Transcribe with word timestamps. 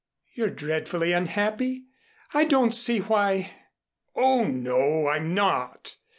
"You're 0.33 0.49
dreadfully 0.49 1.13
unhappy. 1.13 1.85
I 2.33 2.45
don't 2.45 2.73
see 2.73 3.01
why" 3.01 3.51
"Oh, 4.15 4.45
no, 4.45 5.07
I'm 5.07 5.35
not. 5.35 5.95